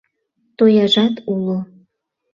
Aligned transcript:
—Тояжат 0.57 1.15
уло. 1.33 1.57